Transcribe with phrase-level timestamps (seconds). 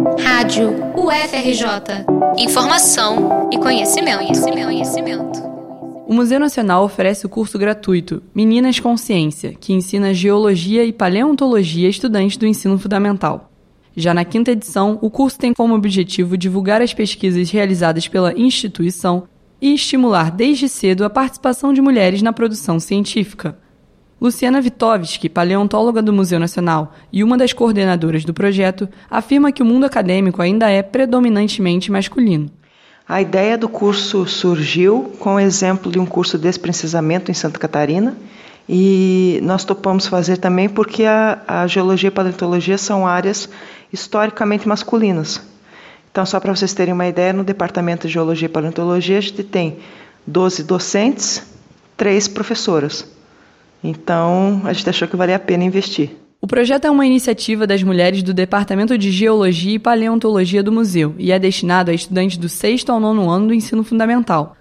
[0.00, 2.06] Rádio UFRJ.
[2.38, 5.40] Informação e conhecimento, conhecimento, conhecimento.
[6.06, 11.90] O Museu Nacional oferece o curso gratuito Meninas Consciência, que ensina geologia e paleontologia a
[11.90, 13.50] estudantes do ensino fundamental.
[13.94, 19.24] Já na quinta edição, o curso tem como objetivo divulgar as pesquisas realizadas pela instituição
[19.60, 23.58] e estimular desde cedo a participação de mulheres na produção científica.
[24.20, 29.64] Luciana Vitovski, paleontóloga do Museu Nacional e uma das coordenadoras do projeto, afirma que o
[29.66, 32.50] mundo acadêmico ainda é predominantemente masculino.
[33.08, 37.58] A ideia do curso surgiu com o exemplo de um curso de desprecisamenento em Santa
[37.58, 38.14] Catarina
[38.68, 43.48] e nós topamos fazer também porque a, a geologia e a paleontologia são áreas
[43.90, 45.40] historicamente masculinas.
[46.12, 49.42] Então, só para vocês terem uma ideia, no departamento de geologia e paleontologia a gente
[49.44, 49.78] tem
[50.26, 51.42] 12 docentes,
[51.96, 53.09] três professoras.
[53.82, 56.10] Então, a gente achou que valia a pena investir.
[56.42, 61.14] O projeto é uma iniciativa das mulheres do Departamento de Geologia e Paleontologia do museu
[61.18, 64.56] e é destinado a estudantes do sexto ao nono ano do ensino fundamental.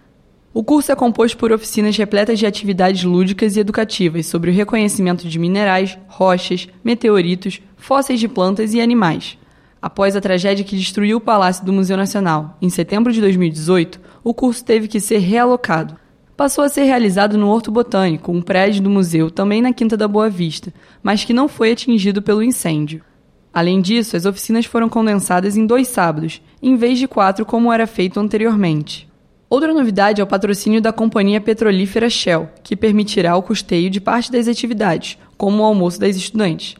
[0.53, 5.27] O curso é composto por oficinas repletas de atividades lúdicas e educativas sobre o reconhecimento
[5.27, 9.37] de minerais, rochas, meteoritos, fósseis de plantas e animais.
[9.81, 14.33] Após a tragédia que destruiu o Palácio do Museu Nacional, em setembro de 2018, o
[14.33, 15.95] curso teve que ser realocado
[16.39, 20.07] passou a ser realizado no Horto Botânico, um prédio do museu também na Quinta da
[20.07, 20.73] Boa Vista,
[21.03, 23.03] mas que não foi atingido pelo incêndio.
[23.53, 27.85] Além disso, as oficinas foram condensadas em dois sábados, em vez de quatro como era
[27.85, 29.05] feito anteriormente.
[29.49, 34.31] Outra novidade é o patrocínio da companhia petrolífera Shell, que permitirá o custeio de parte
[34.31, 36.75] das atividades, como o almoço das estudantes.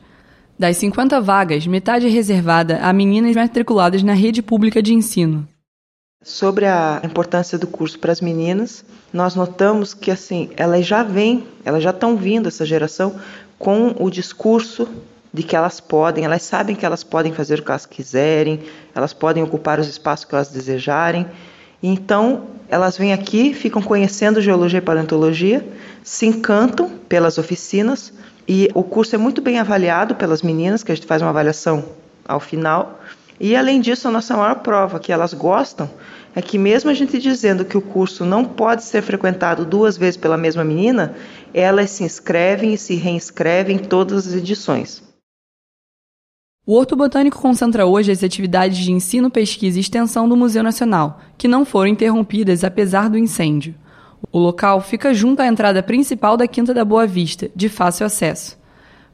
[0.58, 5.46] Das 50 vagas, metade é reservada a meninas matriculadas na rede pública de ensino.
[6.22, 11.48] Sobre a importância do curso para as meninas, nós notamos que assim, elas já vêm,
[11.64, 13.16] elas já estão vindo essa geração
[13.58, 14.86] com o discurso
[15.34, 18.60] de que elas podem, elas sabem que elas podem fazer o que elas quiserem,
[18.94, 21.26] elas podem ocupar os espaços que elas desejarem.
[21.82, 25.66] Então, elas vêm aqui, ficam conhecendo geologia e paleontologia,
[26.04, 28.12] se encantam pelas oficinas
[28.46, 31.86] e o curso é muito bem avaliado pelas meninas, que a gente faz uma avaliação
[32.28, 33.00] ao final.
[33.40, 35.90] E além disso, a nossa maior prova que elas gostam
[36.36, 40.18] é que mesmo a gente dizendo que o curso não pode ser frequentado duas vezes
[40.18, 41.16] pela mesma menina,
[41.54, 45.02] elas se inscrevem e se reinscrevem em todas as edições.
[46.66, 51.20] O Horto Botânico concentra hoje as atividades de ensino, pesquisa e extensão do Museu Nacional,
[51.38, 53.74] que não foram interrompidas apesar do incêndio.
[54.32, 58.59] O local fica junto à entrada principal da Quinta da Boa Vista, de fácil acesso.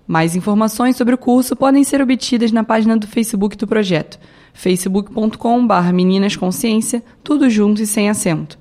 [0.08, 4.20] Mais informações sobre o curso podem ser obtidas na página do Facebook do projeto,
[4.54, 8.60] facebook.com.br meninasconsciência, tudo junto e sem acento.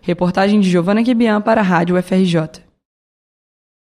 [0.00, 2.63] Reportagem de Giovana Guebian para a Rádio FRJ.